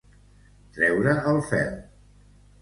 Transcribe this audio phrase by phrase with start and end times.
[0.77, 1.77] Treure el fel.